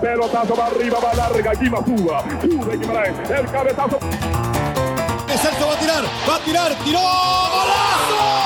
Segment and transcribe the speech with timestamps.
[0.00, 2.24] Pelotazo va arriba, va larga, aquí va Suba.
[2.40, 3.98] Sube Guimaraes, el cabezazo.
[5.40, 8.40] Celso va a tirar, va a tirar, tiró, golazo.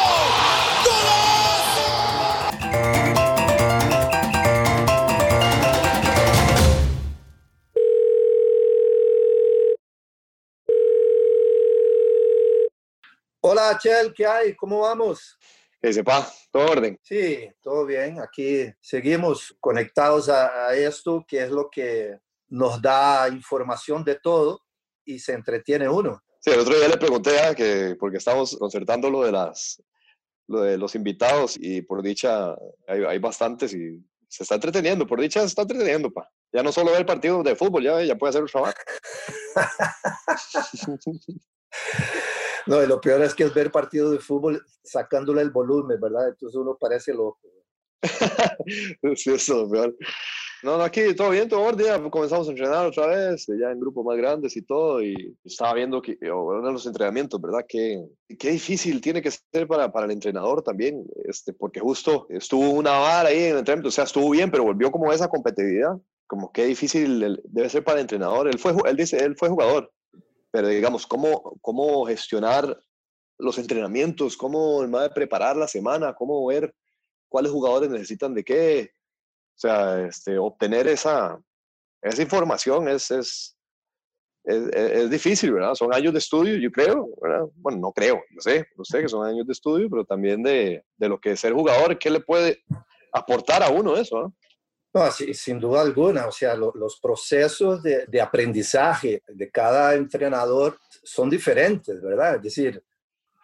[13.46, 14.56] Hola, Chel, ¿qué hay?
[14.56, 15.38] ¿Cómo vamos?
[15.92, 16.98] Sepa, todo orden.
[17.02, 18.20] Sí, todo bien.
[18.20, 24.62] Aquí seguimos conectados a, a, esto, que es lo que nos da información de todo
[25.04, 26.22] y se entretiene uno.
[26.40, 29.82] Sí, el otro día le pregunté a que, porque estamos concertando lo de, las,
[30.46, 32.54] lo de los invitados y por dicha
[32.86, 36.28] hay, hay bastantes y se está entreteniendo, por dicha se está entreteniendo, pa.
[36.52, 38.74] Ya no solo ver partidos de fútbol, ya, ya puede hacer un trabajo.
[42.66, 46.28] No, y lo peor es que es ver partidos de fútbol sacándole el volumen, ¿verdad?
[46.28, 47.40] Entonces uno parece loco.
[49.16, 49.96] sí, eso es lo peor.
[50.64, 51.86] No, no, aquí todo bien, todo orden.
[51.86, 55.02] Ya comenzamos a entrenar otra vez, ya en grupos más grandes y todo.
[55.02, 57.66] Y estaba viendo que de los entrenamientos, ¿verdad?
[57.68, 58.02] Qué,
[58.38, 62.92] qué difícil tiene que ser para, para el entrenador también, este, porque justo estuvo una
[62.92, 65.98] vara ahí en el entrenamiento, o sea, estuvo bien, pero volvió como esa competitividad.
[66.26, 68.48] Como qué difícil debe ser para el entrenador.
[68.48, 69.92] Él, fue, él dice, él fue jugador,
[70.54, 72.80] pero digamos, cómo, cómo gestionar
[73.38, 76.72] los entrenamientos, cómo de preparar la semana, cómo ver
[77.28, 78.92] cuáles jugadores necesitan de qué.
[79.56, 81.42] O sea, este, obtener esa,
[82.00, 83.58] esa información es, es,
[84.44, 85.74] es, es, difícil, ¿verdad?
[85.74, 87.46] Son años de estudio, yo creo, ¿verdad?
[87.56, 90.84] Bueno, no creo, no sé, no sé que son años de estudio, pero también de,
[90.96, 92.62] de lo que es ser jugador, ¿qué le puede
[93.12, 94.20] aportar a uno eso?
[94.20, 94.34] ¿no?
[94.94, 101.28] No, sin duda alguna, o sea, lo, los procesos de, aprendizaje de cada entrenador son
[101.28, 102.36] diferentes, ¿verdad?
[102.36, 102.80] Es decir,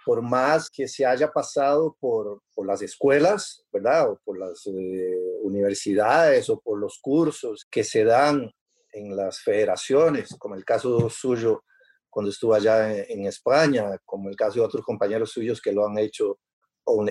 [0.04, 4.12] por más que se haya pasado por, por las escuelas, ¿verdad?
[4.12, 8.48] O por las eh, universidades o por los cursos que se dan
[8.92, 11.64] en las federaciones, como el caso suyo
[12.08, 15.84] cuando estuvo allá en, en España, como el caso de otros compañeros suyos que lo
[15.84, 16.38] han hecho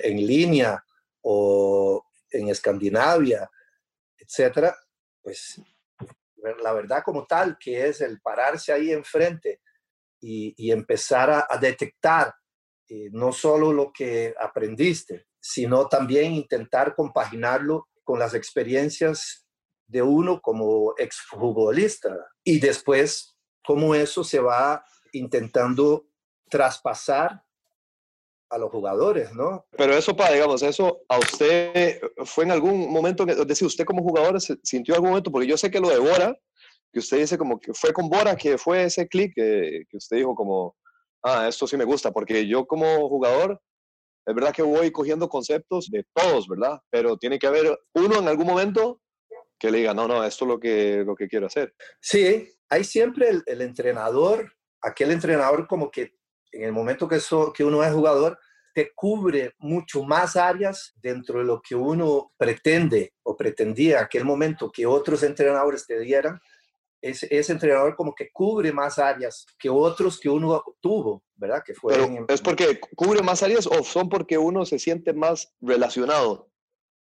[0.01, 0.81] en línea
[1.23, 3.50] o en Escandinavia
[4.29, 4.78] etcétera,
[5.23, 5.62] pues
[6.62, 9.62] la verdad como tal, que es el pararse ahí enfrente
[10.22, 12.34] y, y empezar a, detectar
[12.88, 19.47] eh, no solo lo que aprendiste, sino también intentar compaginarlo con las experiencias
[19.88, 22.16] de uno como exfutbolista.
[22.44, 23.35] Y después
[23.66, 26.07] cómo eso se va intentando
[26.50, 27.44] traspasar
[28.49, 29.65] a los jugadores, ¿no?
[29.71, 34.03] Pero eso, para, digamos, eso a usted fue en algún momento, es decir, usted como
[34.03, 36.35] jugador sintió algún momento, porque yo sé que lo de Bora,
[36.91, 40.17] que usted dice como que fue con Bora, que fue ese clic que, que, usted
[40.17, 40.75] dijo como,
[41.23, 43.61] ah, esto sí me gusta, porque yo como jugador,
[44.25, 46.79] es verdad que voy cogiendo conceptos de todos, ¿verdad?
[46.89, 49.01] Pero tiene que haber uno en algún momento
[49.59, 51.73] que le diga, no, no, esto es lo que, lo que quiero hacer.
[52.01, 56.19] Sí, hay siempre el, el entrenador, aquel entrenador como que
[56.51, 58.39] en el momento que, so, que uno es jugador,
[58.73, 64.25] te cubre mucho más áreas dentro de lo que uno pretende o pretendía en aquel
[64.25, 66.39] momento que otros entrenadores te dieran.
[67.01, 71.63] Ese, ese, entrenador como que cubre más áreas que otros que uno tuvo, ¿verdad?
[71.65, 71.73] Que.
[72.27, 76.49] ¿Es porque cubre más áreas o son porque uno se siente más relacionado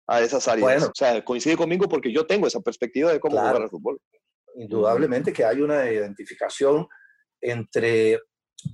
[0.09, 0.63] a esas áreas?
[0.63, 3.71] Bueno, o sea, coincide conmigo porque yo tengo esa perspectiva de cómo claro, jugar al
[3.71, 4.01] fútbol.
[4.57, 6.89] Indudablemente que hay una identificación
[7.41, 8.19] entre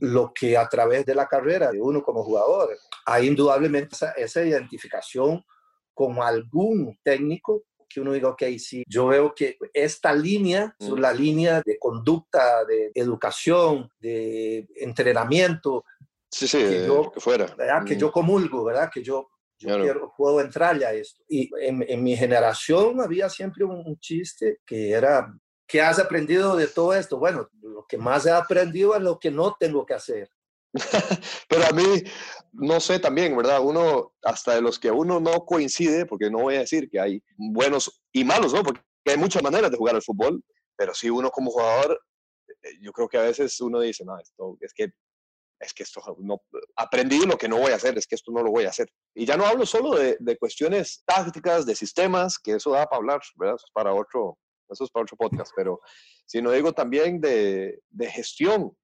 [0.01, 4.45] lo que a través de la carrera de uno como jugador, hay indudablemente esa, esa
[4.45, 5.45] identificación
[5.93, 11.13] con algún técnico que uno diga, ok, sí, yo veo que esta línea es la
[11.13, 15.85] línea de conducta, de educación, de entrenamiento.
[16.31, 17.47] Sí, sí, que, yo, que fuera.
[17.59, 17.85] ¿verdad?
[17.85, 18.89] Que yo comulgo, ¿verdad?
[18.95, 19.29] Que yo,
[19.59, 19.83] yo claro.
[19.83, 21.25] quiero, puedo entrarle a esto.
[21.29, 25.35] Y en, en, mi generación había siempre un, un chiste que era,
[25.71, 27.19] ¿qué has aprendido de todo esto?
[27.19, 30.29] Bueno, lo que más he aprendido es lo que no tengo que hacer.
[31.49, 32.03] Pero a mí,
[32.53, 33.61] no sé también, ¿verdad?
[33.63, 37.23] Uno, hasta de los que uno no coincide, porque no voy a decir que hay
[37.37, 38.65] buenos y malos, ¿no?
[38.65, 40.43] Porque hay muchas maneras de jugar al fútbol,
[40.77, 42.01] pero sí uno como jugador,
[42.81, 44.93] yo creo que a veces uno dice, no, esto es que
[45.61, 46.41] es que esto no
[46.75, 48.91] aprendí lo que no voy a hacer, es que esto no lo voy a hacer.
[49.15, 52.97] Y ya no hablo solo de, de cuestiones tácticas, de sistemas, que eso da para
[52.97, 53.57] hablar, ¿verdad?
[53.57, 54.39] Eso es para otro,
[54.71, 55.81] eso es para otro podcast, pero
[56.27, 58.77] si no digo también de, de gestión,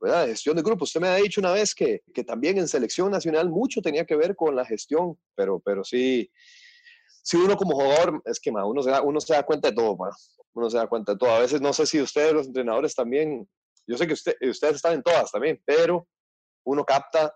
[0.00, 0.26] ¿verdad?
[0.26, 0.84] Gestión de grupo.
[0.84, 4.16] Usted me ha dicho una vez que, que también en selección nacional mucho tenía que
[4.16, 6.30] ver con la gestión, pero, pero sí,
[7.22, 9.74] sí uno como jugador, es que ma, uno, se da, uno se da cuenta de
[9.74, 10.10] todo, ma.
[10.54, 11.30] uno se da cuenta de todo.
[11.30, 13.48] A veces no sé si ustedes, los entrenadores también,
[13.86, 16.08] yo sé que usted, ustedes están en todas también, pero
[16.64, 17.34] uno capta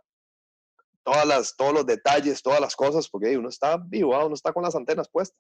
[1.05, 4.63] todas las, todos los detalles, todas las cosas, porque uno está vivo, uno está con
[4.63, 5.39] las antenas puestas.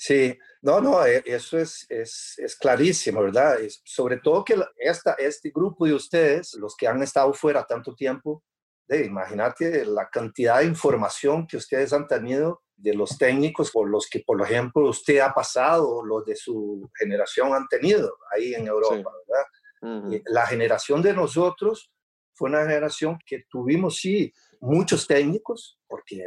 [0.00, 3.60] Sí, no, no, e, eso es, es, es clarísimo, ¿verdad?
[3.60, 7.96] Es, sobre todo que esta, este grupo de ustedes, los que han estado fuera tanto
[7.96, 8.44] tiempo,
[8.86, 14.08] de, imagínate la cantidad de información que ustedes han tenido de los técnicos por los
[14.08, 19.10] que, por ejemplo, usted ha pasado, los de su generación han tenido ahí en Europa,
[19.26, 20.22] ¿verdad?
[20.26, 21.90] La generación de nosotros
[22.34, 26.22] fue una generación que tuvimos, sí, muchos técnicos, porque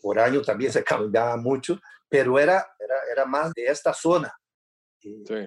[0.00, 4.32] por año también se cambiaba mucho, pero era, era, era más de esta zona.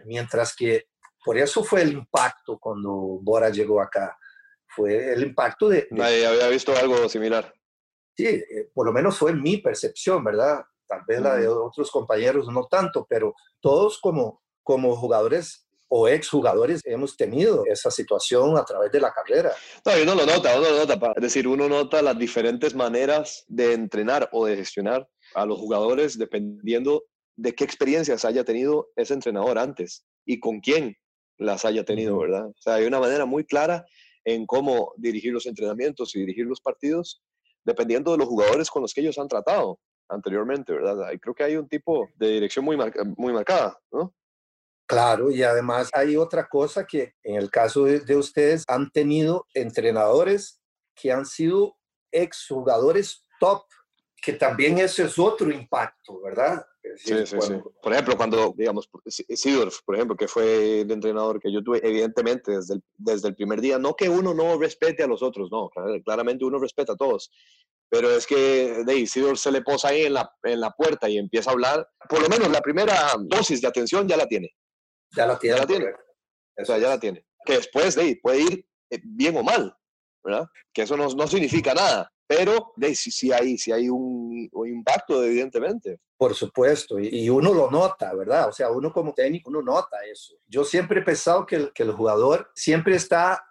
[0.06, 0.88] Mientras que
[1.24, 4.18] por eso fue el impacto cuando Bora llegó acá.
[4.66, 5.88] Fue el impacto de...
[5.92, 7.54] Nadie había visto algo similar.
[8.16, 10.64] Sí, eh, por lo menos fue mi percepción, ¿verdad?
[10.88, 16.82] Tal vez la de otros compañeros no tanto, pero todos como, como jugadores o exjugadores
[16.86, 19.52] hemos tenido esa situación a través de la carrera.
[19.86, 21.14] No, uno lo nota, uno lo nota.
[21.16, 26.18] Es decir, uno nota las diferentes maneras de entrenar o de gestionar a los jugadores
[26.18, 27.04] dependiendo
[27.36, 30.96] de qué experiencias haya tenido ese entrenador antes y con quién
[31.38, 32.48] las haya tenido, ¿verdad?
[32.48, 33.86] O sea, hay una manera muy clara
[34.26, 37.22] en cómo dirigir los entrenamientos y dirigir los partidos
[37.64, 39.80] dependiendo de los jugadores con los que ellos han tratado
[40.10, 41.12] anteriormente, ¿verdad?
[41.12, 42.78] Y creo que hay un tipo de dirección muy,
[43.18, 44.14] muy marcada, ¿no?
[44.88, 50.62] Claro, y además hay otra cosa que en el caso de, ustedes han tenido entrenadores
[50.96, 51.78] que han sido
[52.10, 53.64] exjugadores top,
[54.22, 56.66] que también ese es otro impacto, ¿verdad?
[56.96, 57.54] sí, sí, sí.
[57.82, 62.54] Por ejemplo, cuando, digamos, Sidorf, por ejemplo, que fue el entrenador que yo tuve, evidentemente,
[62.54, 65.70] desde el, desde el primer día, no que uno no respete a los otros, no,
[66.04, 67.32] claramente uno respeta a todos,
[67.90, 71.18] pero es que de Isidor se le posa ahí en la, en la puerta y
[71.18, 74.54] empieza a hablar, por lo menos la primera dosis de atención ya la tiene.
[75.16, 75.56] Ya la tiene.
[75.56, 75.86] Ya la tiene.
[76.58, 77.26] O sea, ya la tiene.
[77.46, 79.74] Que después de ahí puede ir eh, bien o mal,
[80.24, 80.48] ¿verdad?
[80.74, 84.68] Que eso no, no significa nada, pero de sí, sí hay, sí hay un, un,
[84.68, 86.02] impacto, evidentemente.
[86.18, 88.50] Por supuesto, y, uno lo nota, ¿verdad?
[88.50, 90.36] O sea, uno como técnico, uno nota eso.
[90.46, 93.48] Yo siempre he pensado que el, que el jugador siempre está,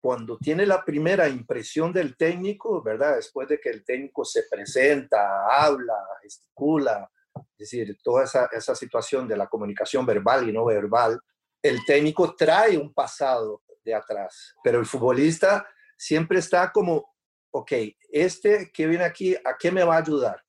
[0.00, 3.16] cuando tiene la primera impresión del técnico, ¿verdad?
[3.16, 9.26] Después de que el técnico se presenta, habla, gesticula, es decir, toda esa, esa situación
[9.26, 11.18] de la comunicación verbal y no verbal,
[11.62, 15.66] el técnico trae un pasado de atrás, pero el futbolista
[15.96, 17.14] siempre está como,
[17.50, 17.72] ok,
[18.10, 20.42] este que viene aquí, ¿a qué me va a ayudar?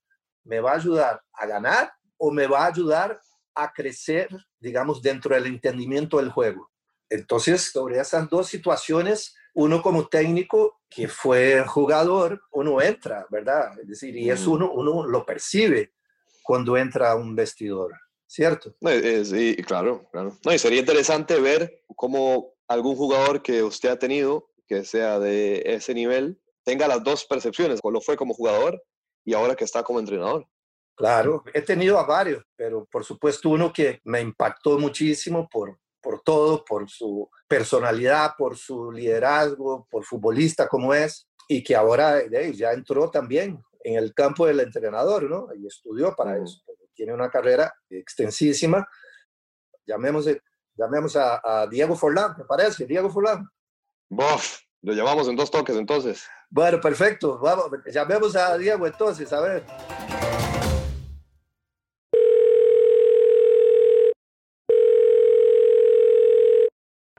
[0.43, 3.19] ¿Me va a ayudar a ganar o me va a ayudar
[3.55, 4.29] a crecer,
[4.59, 6.69] digamos, dentro del entendimiento del juego?
[7.09, 13.79] Entonces, sobre esas dos situaciones, uno como técnico que fue jugador, uno entra, ¿verdad?
[13.79, 15.93] Es decir, y eso uno, uno lo percibe
[16.43, 17.93] cuando entra a un vestidor,
[18.27, 18.75] ¿cierto?
[19.23, 20.37] Sí, claro, claro.
[20.43, 25.63] No, y sería interesante ver cómo algún jugador que usted ha tenido, que sea de
[25.65, 28.79] ese nivel, tenga las dos percepciones, lo fue como jugador
[29.25, 30.45] y ahora que está como entrenador.
[30.95, 36.21] Claro, he tenido a varios, pero por supuesto uno que me impactó muchísimo por, por
[36.21, 42.21] todo, por su personalidad, por su liderazgo, por futbolista como es, y que ahora
[42.53, 45.47] ya entró también en el campo del entrenador, ¿no?
[45.55, 46.61] Y estudió para eso.
[46.93, 48.87] Tiene una carrera extensísima.
[49.87, 50.27] Llamemos,
[50.75, 52.85] llamemos a, Diego Forlán, ¿me parece?
[52.85, 53.49] Diego Forlán.
[54.07, 56.27] Bof, lo llamamos en dos toques entonces.
[56.49, 57.37] Bueno, perfecto.
[57.39, 59.63] Vamos, llamemos a Diego entonces, a ver.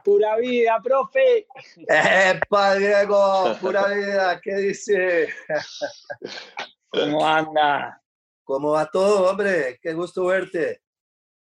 [0.02, 1.46] Pura vida, profe.
[1.86, 3.54] ¡Epa, Diego!
[3.60, 5.28] Pura vida, ¿qué dice?
[6.88, 8.02] ¿Cómo anda?
[8.42, 9.78] ¿Cómo va todo, hombre?
[9.80, 10.82] Qué gusto verte.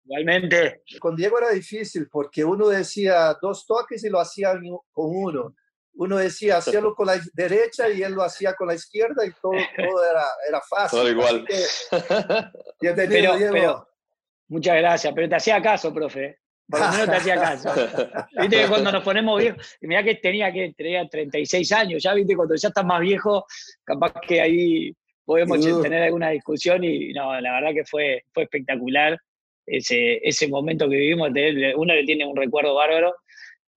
[0.04, 0.84] Igualmente.
[1.00, 4.54] Con Diego era difícil porque uno decía dos toques y lo hacía
[4.92, 5.56] con uno.
[5.94, 9.54] Uno decía hacerlo con la derecha y él lo hacía con la izquierda y todo,
[10.12, 11.00] era, era fácil.
[11.00, 11.46] Todo igual.
[12.80, 13.88] bienvenido, Diego.
[14.48, 16.40] muchas gracias, pero te hacía caso, profe.
[16.70, 17.70] Por lo menos te hacía caso.
[18.40, 22.36] Viste que cuando nos ponemos viejos, mira que tenía que tenía 36 años, ya viste,
[22.36, 23.46] cuando ya estás más viejo,
[23.84, 24.94] capaz que ahí
[25.26, 29.20] podemos tener alguna discusión y no, la verdad que fue, fue espectacular
[29.66, 31.30] ese, ese momento que vivimos,
[31.76, 33.16] uno le tiene un recuerdo bárbaro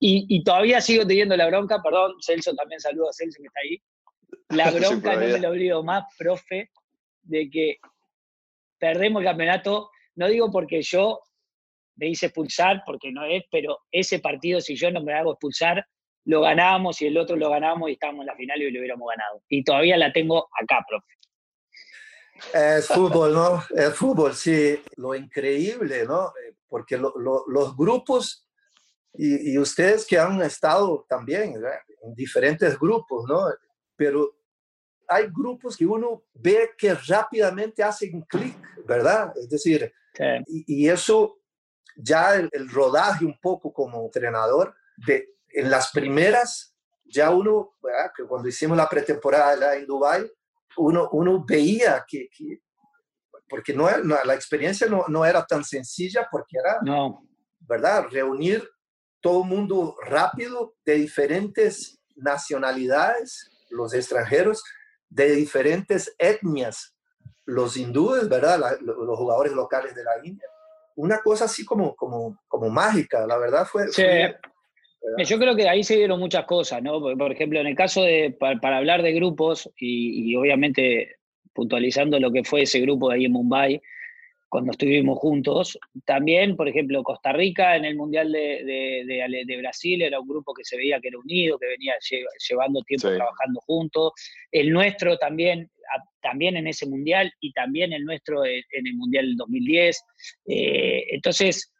[0.04, 3.61] y, y, todavía sigo teniendo la bronca, perdón, Celso también saludo a Celso que está
[3.62, 3.80] ahí,
[4.49, 6.71] la bronca no me lo olvido más, profe,
[7.23, 7.76] de que
[8.78, 11.21] perdemos el campeonato, no digo porque yo
[11.94, 15.87] me hice expulsar porque no es, pero ese partido, si yo no me hago expulsar,
[16.25, 19.09] lo ganábamos y el otro lo ganábamos y estábamos en la final y lo hubiéramos
[19.09, 19.42] ganado.
[19.49, 21.12] Y todavía la tengo acá, profe.
[22.52, 23.62] Es fútbol, ¿no?
[23.76, 24.82] Es fútbol, sí.
[24.97, 26.28] Lo increíble, ¿no?
[26.28, 28.49] Eh, porque los grupos
[29.14, 31.54] y, ustedes que han estado también
[32.02, 33.45] en diferentes grupos, ¿no?
[33.97, 34.35] Pero
[35.07, 39.33] hay grupos que uno ve que rápidamente hacen clic, ¿verdad?
[39.37, 39.92] Es decir,
[40.47, 41.38] y, eso
[41.97, 44.75] ya el, rodaje un poco como entrenador,
[45.07, 47.75] de, en las primeras, ya uno,
[48.16, 50.31] que cuando hicimos la pretemporada en Dubai,
[50.78, 52.31] uno, uno veía que,
[53.47, 53.90] porque no,
[54.25, 57.28] la experiencia no, no, era tan sencilla porque era, no.
[57.61, 58.07] ¿verdad?
[58.11, 58.66] Reunir
[59.23, 64.62] todo el mundo rápido de diferentes nacionalidades, los extranjeros,
[65.09, 66.95] de diferentes etnias,
[67.47, 68.79] los hindúes, ¿verdad?
[68.81, 70.47] los jugadores locales de la India.
[70.97, 73.88] Una cosa así como, como, como mágica, la verdad fue...
[73.88, 74.05] Sí.
[75.25, 77.00] Yo creo que ahí se dieron muchas cosas, ¿no?
[77.00, 81.17] Por ejemplo, en el caso de, para, hablar de grupos, y, y, obviamente
[81.52, 83.83] puntualizando lo que fue ese grupo de ahí en Mumbai,
[84.52, 85.78] cuando estuvimos juntos.
[86.04, 88.62] También, por ejemplo, Costa Rica en el Mundial de,
[89.47, 91.94] de, Brasil era un grupo que se veía que era unido, que venía
[92.50, 94.12] llevando tiempo trabajando juntos.
[94.50, 95.71] El nuestro también,
[96.21, 100.04] también en ese Mundial y también el nuestro en, el Mundial del 2010.
[100.44, 101.73] Eh, entonces,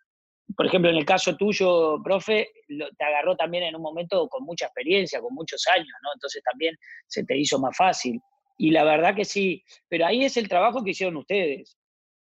[0.57, 4.65] por ejemplo, en el caso tuyo, profe, te agarró también en un momento con mucha
[4.65, 6.09] experiencia, con muchos años, ¿no?
[6.15, 6.75] Entonces también
[7.07, 8.19] se te hizo más fácil.
[8.57, 11.77] Y la verdad que sí, pero ahí es el trabajo que hicieron ustedes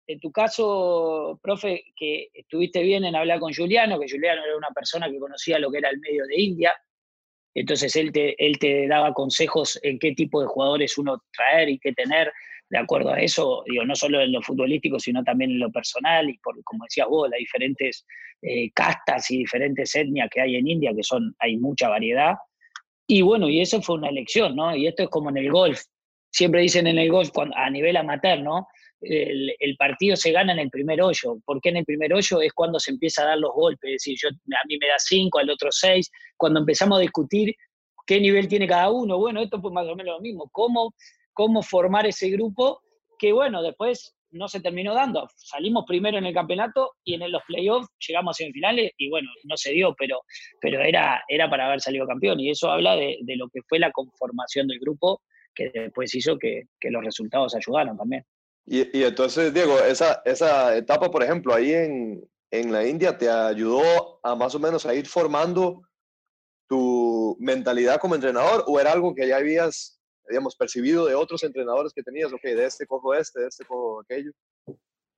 [0.06, 4.70] en tu caso, profe, que estuviste bien en hablar con Juliano, que Juliano era una
[4.70, 6.74] persona que conocía lo que era el medio de India,
[7.54, 11.78] entonces él te, él te daba consejos en qué tipo de jugadores uno traer y
[11.78, 12.30] qué tener
[12.68, 16.28] de acuerdo a eso, digo, no solo en lo futbolístico, sino también en lo personal
[16.28, 18.04] y por, como decías vos, las diferentes
[18.42, 22.34] eh, castas y diferentes etnias que hay en India, que son, hay mucha variedad.
[23.06, 24.76] Y bueno, y eso fue una elección, ¿no?
[24.76, 25.80] Y esto es como en el golf.
[26.30, 28.66] Siempre dicen en el golf, a nivel amateur, ¿no?
[29.00, 31.38] El, partido se gana en el primer hoyo.
[31.44, 32.40] ¿Por qué en el primer hoyo?
[32.40, 33.88] Es cuando se empieza a dar los golpes.
[33.88, 36.10] Es decir, yo, a mí me da cinco, al otro seis.
[36.36, 37.54] Cuando empezamos a discutir
[38.06, 40.48] qué nivel tiene cada uno, bueno, esto fue más o menos lo mismo.
[40.52, 40.94] ¿Cómo,
[41.32, 42.82] cómo formar ese grupo?
[43.18, 45.28] Que bueno, después no se terminó dando.
[45.36, 49.56] Salimos primero en el campeonato y en los playoffs llegamos a semifinales y bueno, no
[49.56, 50.20] se dio, pero,
[50.60, 52.40] pero era, era para haber salido campeón.
[52.40, 55.22] Y eso habla de, lo que fue la conformación del grupo
[55.54, 58.24] que después hizo que los resultados ayudaron también.
[58.66, 64.18] Y, entonces, Diego, esa, esa etapa, por ejemplo, ahí en, en la India, ¿te ayudó
[64.24, 65.82] a más o menos a ir formando
[66.68, 71.92] tu mentalidad como entrenador o era algo que ya habías, digamos, percibido de otros entrenadores
[71.92, 72.32] que tenías?
[72.32, 74.32] Ok, de este cojo este, de este cojo aquello.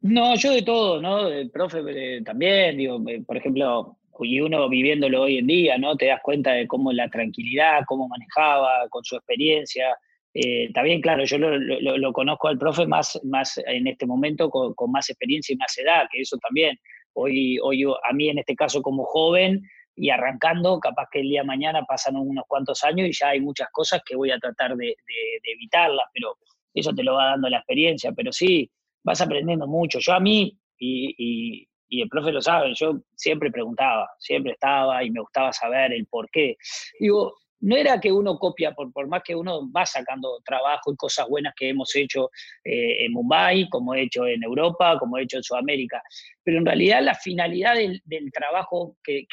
[0.00, 1.26] No, yo de todo, ¿no?
[1.26, 5.96] El profe eh, también, digo, eh, por ejemplo, y uno viviéndolo hoy en día, ¿no?
[5.96, 9.96] Te das cuenta de cómo la tranquilidad, cómo manejaba, con su experiencia,
[10.34, 15.08] eh, también, claro, yo lo, conozco al profe más, más en este momento con, más
[15.10, 16.78] experiencia y más edad, que eso también.
[17.14, 19.62] Hoy, hoy a mí en este caso como joven
[19.96, 23.40] y arrancando, capaz que el día de mañana pasan unos cuantos años y ya hay
[23.40, 24.94] muchas cosas que voy a tratar de,
[25.42, 26.36] evitarlas, pero
[26.72, 28.12] eso te lo va dando la experiencia.
[28.12, 28.70] Pero sí,
[29.02, 29.98] vas aprendiendo mucho.
[29.98, 35.10] Yo a mí, y, y el profe lo sabe, yo siempre preguntaba, siempre estaba y
[35.10, 36.56] me gustaba saber el por qué.
[37.00, 40.96] Digo, no era que uno copia, por, por más que uno va sacando trabajo y
[40.96, 42.30] cosas buenas que hemos hecho
[42.64, 46.02] eh, en Mumbai, como he hecho en Europa, como he hecho en Sudamérica,
[46.42, 49.26] pero en realidad la finalidad del, trabajo que,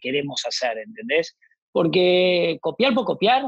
[0.00, 1.36] queremos hacer, ¿entendés?
[1.72, 3.44] Porque copiar por copiar,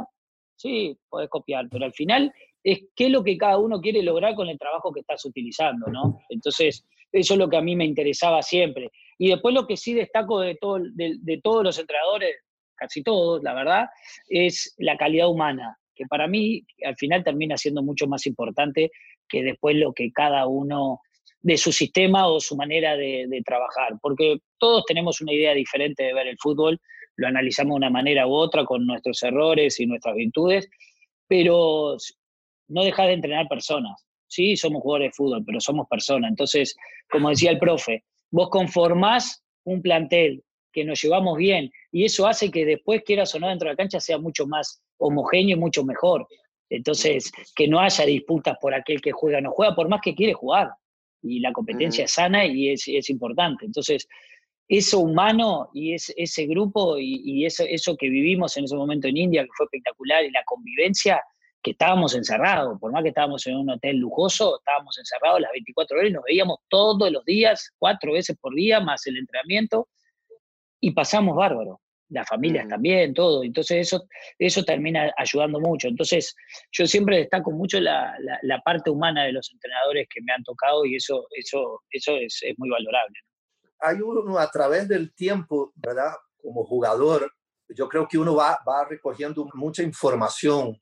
[0.57, 4.35] sí, podés copiar, pero al final es qué es lo que cada uno quiere lograr
[4.35, 6.21] con el trabajo que estás utilizando, ¿no?
[6.31, 8.91] Entonces, eso es lo que a mí me interesaba siempre.
[9.19, 12.35] Y después lo que sí destaco de, todo, de todos los entrenadores,
[12.77, 13.87] casi todos, la verdad,
[14.29, 18.91] es la calidad humana, que para mí al final termina siendo mucho más importante
[19.29, 21.01] que después lo que cada uno
[21.41, 26.15] de su sistema o su manera de, trabajar, porque todos tenemos una idea diferente de
[26.15, 26.81] ver el fútbol,
[27.17, 30.69] lo analizamos de una manera u otra con nuestros errores y nuestras virtudes,
[31.29, 31.97] pero
[32.69, 34.07] no deja de entrenar personas.
[34.27, 36.31] Sí, somos jugadores de fútbol, pero somos personas.
[36.31, 36.75] Entonces,
[37.11, 40.43] como decía el profe, vos conformás un plantel
[40.75, 43.77] que nos llevamos bien y eso hace que después, quieras o no, dentro de la
[43.77, 46.27] cancha sea mucho más homogéneo y mucho mejor.
[46.69, 50.15] Entonces, que no haya disputas por aquel que juega o no juega, por más que
[50.15, 50.71] quiere jugar.
[51.23, 53.65] Y la competencia es sana y es, es, importante.
[53.65, 54.09] Entonces,
[54.69, 59.09] eso humano y es, ese grupo y, y, eso, eso que vivimos en ese momento
[59.09, 61.23] en India, que fue espectacular, y la convivencia,
[61.65, 65.97] que estábamos encerrados, por más que estábamos en un hotel lujoso, estábamos encerrados las 24
[65.97, 69.89] horas y nos veíamos todos los días, cuatro veces por día, más el entrenamiento,
[70.85, 71.81] y pasamos bárbaro.
[72.11, 72.69] Las familias mm.
[72.69, 73.43] también, todo.
[73.43, 74.07] Entonces eso,
[74.39, 75.89] eso termina ayudando mucho.
[75.89, 76.35] Entonces
[76.71, 80.85] yo siempre destaco mucho la, la, parte humana de los entrenadores que me han tocado
[80.85, 83.19] y eso, eso, eso es, es muy valorable.
[83.81, 86.13] Hay uno a través del tiempo, ¿verdad?
[86.37, 87.33] Como jugador,
[87.71, 90.79] yo creo que uno va, va recogiendo mucha información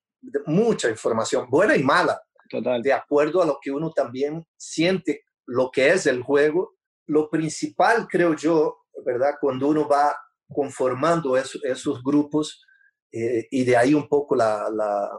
[0.46, 2.82] mucha información, buena y mala, Total.
[2.82, 6.76] de acuerdo a lo que uno también siente lo que es el juego.
[7.06, 9.34] Lo principal, creo yo, ¿verdad?
[9.40, 10.16] Cuando uno va
[10.48, 12.64] conformando esos grupos,
[13.10, 15.10] eh, y de ahí un poco la, la,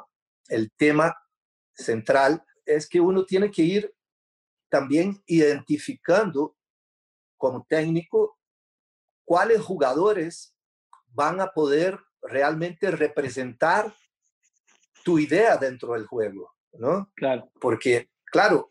[0.50, 1.16] el tema
[1.74, 3.94] central, es que uno tiene que ir
[4.70, 6.56] también identificando
[7.38, 8.40] como técnico
[9.26, 10.56] cuáles jugadores
[11.08, 13.94] van a poder realmente representar
[15.04, 17.12] tu idea dentro del juego, ¿no?
[17.16, 17.52] Claro.
[17.60, 18.70] Porque, claro,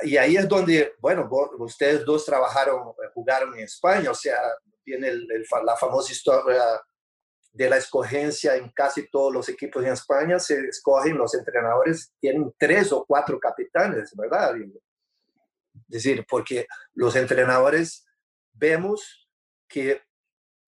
[0.00, 4.38] y ahí es donde, bueno, ustedes dos trabajaron, eh, jugaron en España, o sea,
[4.84, 6.62] tiene el, el, la famosa historia
[7.52, 12.52] de la escogencia en casi todos los equipos en España, se escogen los entrenadores, tienen
[12.58, 14.56] tres o cuatro capitanes, ¿verdad?
[14.56, 14.72] Es
[15.86, 18.06] decir, porque los entrenadores
[18.52, 19.28] vemos
[19.68, 20.02] que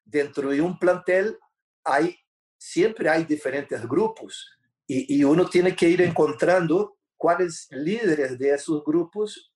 [0.05, 1.39] dentro de un plantel
[1.83, 2.17] hay,
[2.59, 4.47] siempre hay diferentes grupos
[4.87, 9.53] y, y uno tiene que ir encontrando cuáles líderes de esos grupos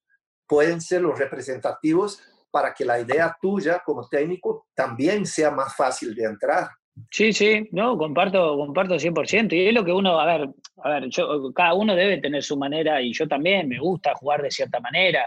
[0.47, 6.15] pueden ser los representativos para que la idea tuya como técnico también sea más fácil
[6.15, 6.69] de entrar.
[7.11, 9.53] Sí, sí, no, comparto, comparto 100%.
[9.53, 10.49] Y es lo que uno, a ver,
[10.83, 14.43] a ver, yo, cada uno debe tener su manera y yo también me gusta jugar
[14.43, 15.27] de cierta manera,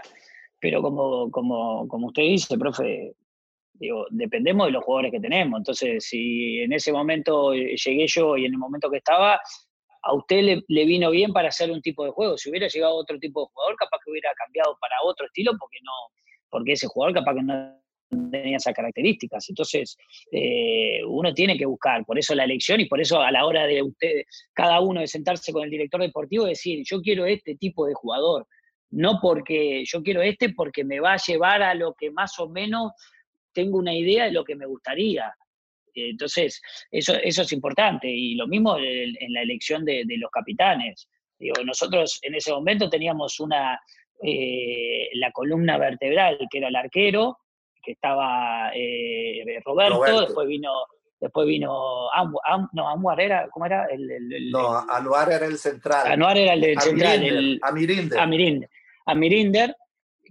[0.60, 3.14] pero como, como, como usted dice, profe,
[3.74, 5.58] digo, dependemos de los jugadores que tenemos.
[5.58, 9.40] Entonces, si en ese momento llegué yo y en el momento que estaba,
[10.02, 12.36] a usted le, le, vino bien para hacer un tipo de juego.
[12.36, 15.78] Si hubiera llegado otro tipo de jugador, capaz que hubiera cambiado para otro estilo, porque
[15.82, 15.92] no,
[16.50, 17.82] porque ese jugador capaz que no
[18.30, 19.48] tenía esas características.
[19.48, 19.96] Entonces,
[20.30, 23.66] eh, uno tiene que buscar, por eso la elección y por eso a la hora
[23.66, 27.86] de usted, cada uno de sentarse con el director deportivo, decir, yo quiero este tipo
[27.86, 28.46] de jugador,
[28.90, 32.48] no porque yo quiero este porque me va a llevar a lo que más o
[32.48, 32.92] menos
[33.52, 35.34] tengo una idea de lo que me gustaría.
[35.94, 38.08] Entonces, eso, eso es importante.
[38.08, 41.08] Y lo mismo en, la elección de, de, los capitanes.
[41.38, 43.80] Digo, nosotros en ese momento teníamos una,
[44.22, 47.38] eh, la columna vertebral, que era el arquero,
[47.82, 50.70] que estaba eh, Roberto, Roberto, después vino
[51.20, 53.86] después vino Am, Am, no, Anuar era, ¿cómo era?
[53.86, 56.12] El, el, el, no, Anuar era el central.
[56.12, 57.22] Anuar era el del central.
[57.22, 58.18] El, Amirinder.
[58.18, 58.70] Amirinder.
[59.06, 59.76] Amirinder,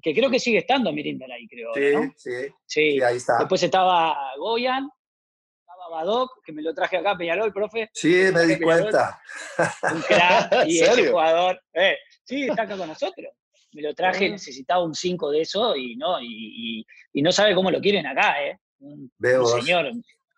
[0.02, 1.74] que creo que sigue estando Amirinder ahí, creo.
[1.74, 2.14] Sí, ¿no?
[2.16, 3.40] sí, sí, sí, ahí está.
[3.40, 4.90] Después estaba Goyan,
[5.92, 7.90] Badoc, que me lo traje acá Peñarol, profe.
[7.94, 9.22] Sí, me di cuenta.
[9.94, 11.62] Un crack, y ese jugador.
[11.74, 13.32] Eh, sí, está acá con nosotros
[13.74, 17.56] me lo traje, necesitaba un 5 de eso y no, y, y, y, no sabe
[17.56, 18.60] cómo lo quieren acá, ¿eh?
[18.80, 19.42] Un, Veo.
[19.42, 19.92] un señor,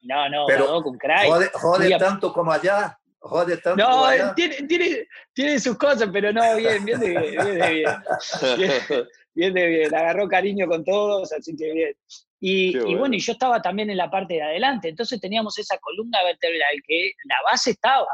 [0.03, 1.27] no, no, Pero Badoc, un crack.
[1.27, 4.33] Jode, jode tanto como allá, jode tanto no, como allá.
[4.35, 7.89] Tiene, tiene, tiene, sus cosas, pero no, bien, bien de bien, bien de bien.
[9.35, 11.95] Bien, bien de bien, agarró cariño con todos, así que bien.
[12.45, 12.89] Y, bueno.
[12.89, 13.15] y, bueno.
[13.15, 17.13] y yo estaba también en la parte de adelante, entonces teníamos esa columna vertebral que
[17.23, 18.05] la base estaba.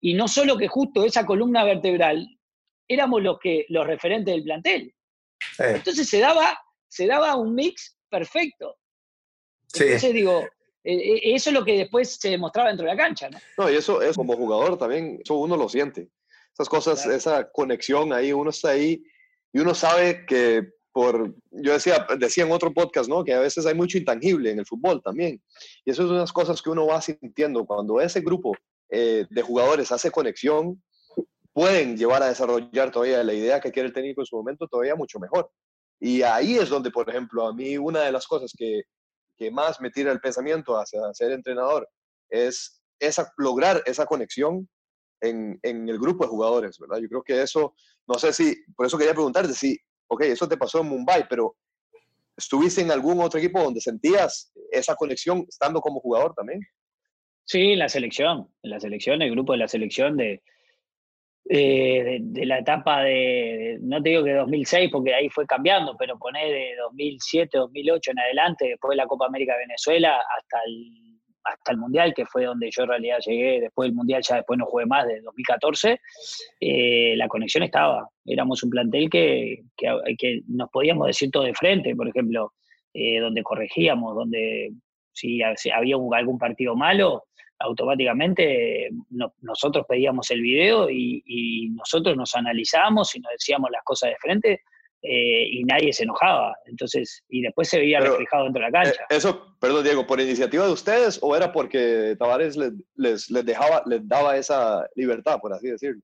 [0.00, 2.26] Y no solo que justo esa columna vertebral
[2.88, 4.92] éramos los, que, los referentes del plantel.
[5.56, 5.62] Sí.
[5.64, 8.78] Entonces se daba, se daba un mix perfecto.
[9.68, 9.84] Sí.
[9.84, 10.44] Entonces digo,
[10.82, 13.38] eh, eso es lo que después se demostraba dentro de la cancha, ¿no?
[13.58, 16.08] No, y eso es como jugador también, eso uno lo siente.
[16.52, 17.16] Esas cosas, claro.
[17.16, 19.04] esa conexión ahí, uno está ahí
[19.52, 23.24] y uno sabe que por, yo decía, decía en otro podcast, ¿no?
[23.24, 25.42] Que a veces hay mucho intangible en el fútbol también.
[25.84, 28.54] Y eso es unas cosas que uno va sintiendo cuando ese grupo
[28.90, 30.82] eh, de jugadores hace conexión,
[31.54, 34.94] pueden llevar a desarrollar todavía la idea que quiere el técnico en su momento todavía
[34.94, 35.50] mucho mejor.
[35.98, 38.82] Y ahí es donde, por ejemplo, a mí una de las cosas que,
[39.38, 41.88] que más me tira el pensamiento hacia ser entrenador
[42.28, 44.68] es esa, lograr esa conexión
[45.22, 46.98] en, en, el grupo de jugadores, ¿verdad?
[46.98, 47.74] Yo creo que eso,
[48.06, 49.78] no sé si, por eso quería preguntarte si,
[50.08, 51.56] ok, eso te pasó en Mumbai, pero
[52.36, 56.60] ¿estuviste en algún otro equipo donde sentías esa conexión estando como jugador también?
[57.44, 60.42] Sí, en la selección, en la selección, el grupo de la selección de,
[61.48, 65.96] eh, de, la etapa de, de, no te digo que 2006 porque ahí fue cambiando,
[65.98, 70.58] pero poné de 2007, 2008 en adelante, después de la Copa América de Venezuela hasta
[70.66, 71.11] el,
[71.44, 74.58] hasta el Mundial, que fue donde yo en realidad llegué, después del Mundial ya después
[74.58, 76.00] no jugué más, de 2014,
[76.60, 81.94] eh, la conexión estaba, éramos un plantel que, que, nos podíamos decir todo de frente,
[81.96, 82.52] por ejemplo,
[82.94, 84.72] eh, donde corregíamos, donde
[85.12, 87.24] si, había un, algún partido malo,
[87.58, 94.10] automáticamente no, nosotros pedíamos el video y, nosotros nos analizábamos y nos decíamos las cosas
[94.10, 94.60] de frente
[95.02, 96.54] eh, y nadie se enojaba.
[96.66, 99.06] Entonces, y después se veía Pero, reflejado dentro de la cancha.
[99.10, 103.82] Eso, perdón Diego, ¿por iniciativa de ustedes o era porque Tavares les, les, les, dejaba,
[103.86, 106.00] les daba esa libertad, por así decirlo?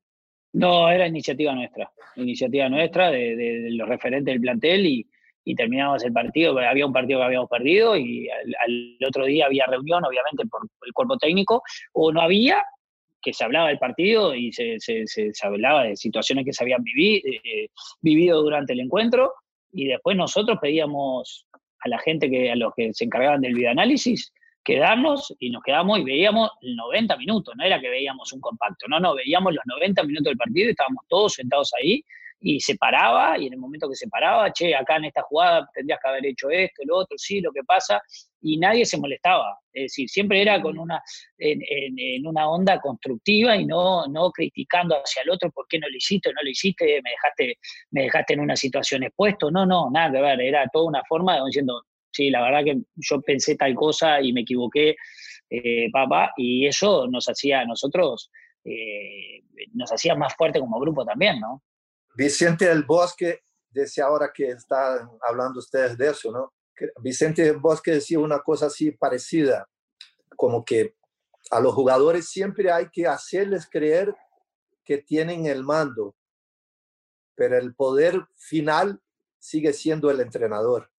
[0.53, 5.07] No, era iniciativa nuestra, iniciativa nuestra de, de, de los referentes del plantel y,
[5.49, 9.47] y terminamos el partido, había un partido que habíamos perdido y al, al, otro día
[9.47, 12.63] había reunión, obviamente, por el cuerpo técnico, o no había,
[13.21, 16.85] que se hablaba del partido y se, se, se, hablaba de situaciones que se habían
[16.87, 17.69] eh,
[18.01, 19.33] vivido durante el encuentro
[19.73, 21.47] y después nosotros pedíamos
[21.81, 24.33] a la gente que a los que se encargaban del videoanálisis
[24.65, 29.01] quedarnos y nos quedamos y veíamos 90 minutos, no era que veíamos un compacto, no,
[29.01, 32.05] no, veíamos los 90 minutos del partido y estábamos todos sentados ahí
[32.41, 35.69] y se paraba, y en el momento que se paraba, che, acá en esta jugada
[35.75, 38.01] tendrías que haber hecho esto, lo otro, sí, lo que pasa,
[38.41, 39.59] y nadie se molestaba.
[39.73, 41.03] Es decir, siempre era con una,
[41.39, 45.97] en, una onda constructiva y no, no criticando hacia el otro por qué no lo
[45.97, 47.59] hiciste, no lo hiciste, me dejaste,
[47.91, 49.51] me dejaste en una situación expuesto.
[49.51, 52.79] No, no, nada que ver, era toda una forma de diciendo, sí, la verdad que
[52.97, 54.95] yo pensé tal cosa y me equivoqué,
[55.51, 58.31] eh, papá, y eso nos hacía a nosotros,
[58.65, 59.43] eh,
[59.75, 61.63] nos hacía más fuerte como grupo también, ¿no?
[62.19, 66.53] Vicente del Bosque decía ahora que está hablando ustedes de eso, ¿no?
[67.01, 69.69] Vicente del Bosque decía una cosa así parecida,
[70.37, 70.97] como que
[71.53, 74.17] a los jugadores siempre hay que hacerles creer
[74.85, 76.17] que tienen el mando,
[77.37, 79.01] pero el poder final
[79.39, 80.91] sigue siendo el entrenador.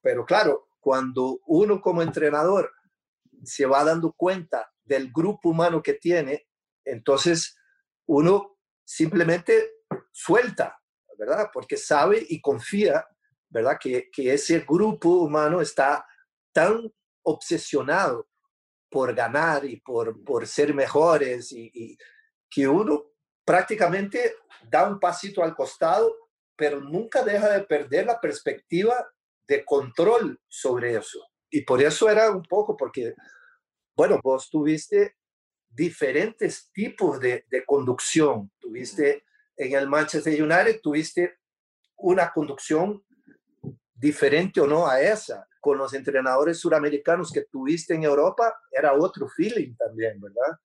[0.00, 2.70] Pero claro, cuando uno como entrenador
[3.42, 6.46] se va dando cuenta del grupo humano que tiene,
[6.84, 7.56] entonces
[8.06, 8.57] uno
[8.88, 10.80] simplemente suelta,
[11.18, 11.50] ¿verdad?
[11.52, 13.06] Porque sabe y confía,
[13.50, 13.76] ¿verdad?
[13.78, 16.06] Que, que ese grupo humano está
[16.52, 16.90] tan
[17.22, 18.26] obsesionado
[18.90, 21.98] por ganar y por, por ser mejores y,
[22.50, 23.04] que uno
[23.44, 24.36] prácticamente
[24.70, 26.16] da un pasito al costado,
[26.56, 29.06] pero nunca deja de perder la perspectiva
[29.46, 31.20] de control sobre eso.
[31.50, 33.14] Y por eso era un poco, porque,
[33.94, 35.17] bueno, vos tuviste
[35.78, 38.50] diferentes tipos de, conducción.
[38.58, 39.22] Tuviste
[39.56, 41.38] en el Manchester United, tuviste
[41.96, 43.02] una conducción
[43.94, 45.46] diferente o no a esa.
[45.60, 50.58] Con los entrenadores suramericanos que tuviste en Europa, era otro feeling también, ¿verdad?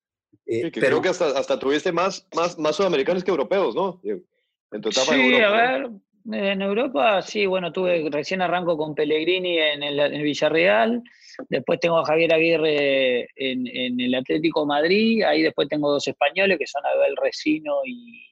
[0.46, 4.02] Eh, pero, creo que hasta, hasta tuviste más, más, más sudamericanos que europeos, ¿no?
[4.04, 5.90] En tu etapa sí, a ver,
[6.32, 11.04] en Europa, sí, bueno, tuve, recién arranco con Pellegrini en el, en el Villarreal,
[11.50, 15.24] Después tengo a Javier Aguirre en, el Atlético Madrid.
[15.24, 18.26] Ahí después tengo dos españoles que son Abel Resino y,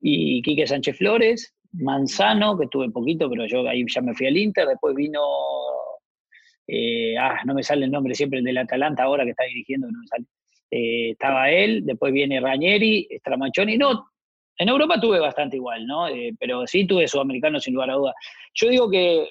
[0.00, 1.54] y Quique Sánchez Flores.
[1.72, 4.66] Manzano, que tuve poquito, pero yo ahí ya me fui al Inter.
[4.66, 5.20] Después vino.
[6.66, 9.88] Eh, ah, no me sale el nombre siempre, el del Atalanta ahora que está dirigiendo,
[9.90, 10.24] no me sale.
[10.70, 13.76] Eh, estaba él, después viene Ranieri, Stramachoni.
[13.76, 14.10] No,
[14.56, 16.06] en Europa tuve bastante igual, ¿no?
[16.08, 18.14] Eh, pero sí tuve sudamericanos sin lugar a duda.
[18.54, 19.30] Yo digo que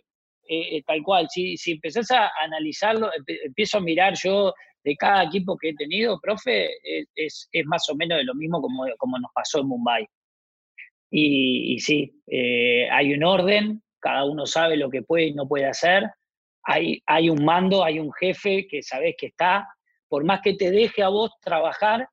[0.49, 1.27] eh, eh, tal cual.
[1.29, 3.11] Si, si empezás a analizarlo,
[3.45, 4.51] empiezo a mirar yo
[4.83, 6.69] de cada equipo que he tenido, profe,
[7.15, 10.07] es, es más o menos de lo mismo como, como nos pasó en Mumbai.
[11.11, 15.47] Y, y sí, eh, hay un orden, cada uno sabe lo que puede y no
[15.47, 16.09] puede hacer.
[16.63, 19.67] Hay, hay un mando, hay un jefe que sabes que está,
[20.07, 22.07] por más que te deje a vos trabajar,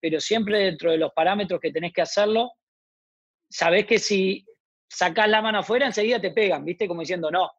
[0.00, 2.52] pero siempre dentro de los parámetros que tenés que hacerlo,
[3.50, 4.44] sabés que si
[4.88, 6.88] sacás la mano afuera, enseguida te pegan, ¿viste?
[6.88, 7.50] Como diciendo, no,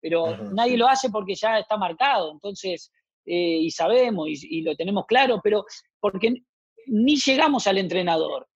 [0.00, 2.92] pero nadie lo hace porque ya está marcado, entonces,
[3.24, 5.64] eh, y sabemos y, lo tenemos claro, pero
[6.00, 6.34] porque
[6.86, 8.48] ni llegamos al entrenador,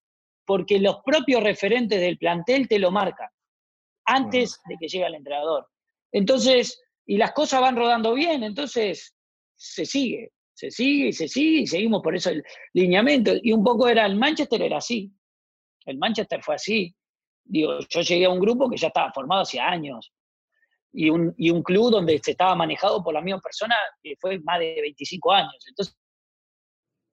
[0.45, 3.29] porque los propios referentes del plantel te lo marcan
[4.05, 5.67] antes de que llegue el entrenador.
[6.11, 9.15] Entonces, y las cosas van rodando bien, entonces
[9.55, 13.33] se sigue, se sigue y se sigue y seguimos por eso el lineamiento.
[13.41, 15.11] Y un poco era, el Manchester era así,
[15.85, 16.95] el Manchester fue así.
[17.45, 20.11] Digo, yo llegué a un grupo que ya estaba formado hace años,
[20.93, 24.39] y un, y un club donde se estaba manejado por la misma persona que fue
[24.39, 25.65] más de 25 años.
[25.67, 25.97] Entonces,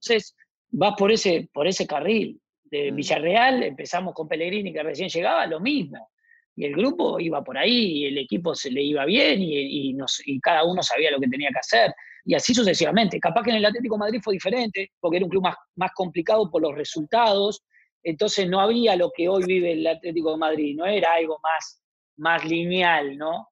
[0.01, 0.37] entonces
[0.69, 2.41] vas por ese, por ese carril.
[2.65, 2.95] De mm.
[2.95, 6.11] Villarreal empezamos con Pellegrini que recién llegaba, lo mismo.
[6.55, 9.93] Y el grupo iba por ahí, y el equipo se le iba bien y, y,
[9.95, 11.95] nos, y cada uno sabía lo que tenía que hacer.
[12.25, 13.19] Y así sucesivamente.
[13.19, 16.51] Capaz que en el Atlético Madrid fue diferente, porque era un club más, más complicado
[16.51, 17.63] por los resultados.
[18.03, 21.83] Entonces no había lo que hoy vive el Atlético de Madrid, no era algo más,
[22.17, 23.50] más lineal, ¿no?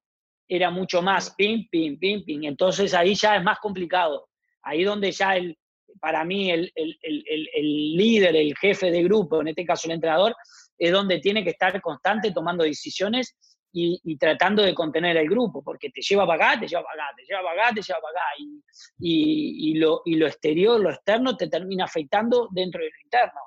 [0.49, 2.45] Era mucho más ping, ping, ping, ping.
[2.45, 4.29] Entonces ahí ya es más complicado.
[4.63, 5.57] Ahí donde ya el,
[6.01, 9.95] para mí el, el, el, el, líder, el jefe de grupo, en este caso el
[9.95, 10.35] entrenador,
[10.79, 13.37] es donde tiene que estar constante tomando decisiones
[13.71, 17.15] y, tratando de contener el grupo, porque te lleva para acá, te lleva para acá,
[17.17, 18.27] te lleva para acá, te lleva para acá.
[18.39, 18.63] Y,
[18.99, 23.41] y, y lo, y lo exterior, lo externo, te termina afectando dentro de lo interno.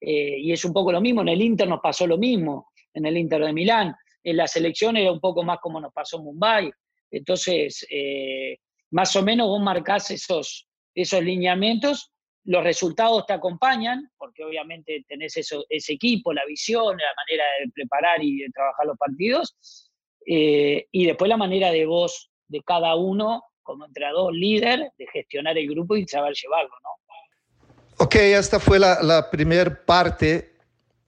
[0.00, 3.06] Eh, y es un poco lo mismo, en el Inter nos pasó lo mismo, en
[3.06, 3.96] el Inter de Milán
[4.26, 6.72] en la selección era un poco más como nos pasó en Mumbai.
[7.12, 8.58] Entonces, eh,
[8.90, 12.10] más o menos vos marcás esos, esos lineamientos,
[12.42, 17.70] los resultados te acompañan, porque obviamente tenés eso, ese equipo, la visión, la manera de
[17.72, 19.92] preparar y de trabajar los partidos,
[20.26, 25.56] eh, y después la manera de vos, de cada uno, como entrenador líder, de gestionar
[25.56, 28.04] el grupo y saber llevarlo, ¿no?
[28.04, 30.56] Ok, esta fue la, la primera parte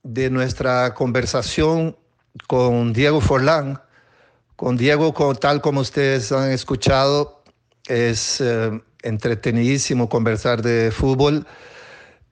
[0.05, 1.97] de nuestra conversación
[2.47, 3.81] con Diego Forlán.
[4.57, 7.43] Con Diego, con, tal como ustedes han escuchado,
[7.87, 11.47] es eh, entretenidísimo conversar de fútbol.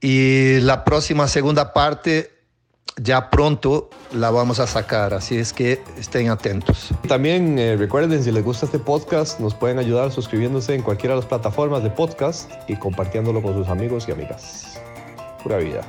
[0.01, 2.37] Y la próxima segunda parte
[2.97, 6.91] ya pronto la vamos a sacar, así es que estén atentos.
[7.07, 11.21] También eh, recuerden, si les gusta este podcast, nos pueden ayudar suscribiéndose en cualquiera de
[11.21, 14.81] las plataformas de podcast y compartiéndolo con sus amigos y amigas.
[15.43, 15.83] Pura vida.